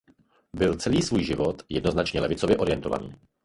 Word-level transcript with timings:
Byl 0.55 0.75
celý 0.77 1.01
svůj 1.01 1.23
život 1.23 1.63
jednoznačně 1.69 2.21
levicově 2.21 2.57
orientovaný. 2.57 3.15